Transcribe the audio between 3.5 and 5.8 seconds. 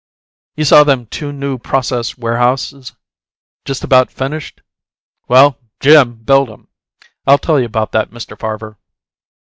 just about finished? Well,